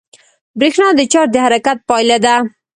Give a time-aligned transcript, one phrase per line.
[0.59, 2.35] برېښنا د چارج د حرکت پایله ده.